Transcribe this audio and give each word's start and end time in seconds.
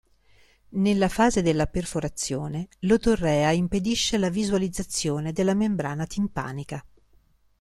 Nella 0.69 1.09
fase 1.09 1.43
della 1.43 1.67
perforazione 1.67 2.69
l'otorrea 2.79 3.51
impedisce 3.51 4.17
la 4.17 4.29
visualizzazione 4.31 5.31
della 5.31 5.53
membrana 5.53 6.07
timpanica. 6.07 6.83